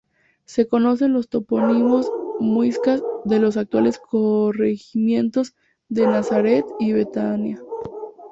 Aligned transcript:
Se 0.45 0.67
conocen 0.67 1.13
los 1.13 1.29
topónimos 1.29 2.09
muiscas 2.39 3.03
de 3.23 3.37
los 3.39 3.55
actuales 3.55 3.99
corregimientos 3.99 5.53
de 5.89 6.07
Nazareth 6.07 6.65
y 6.79 6.93
Betania. 6.93 7.61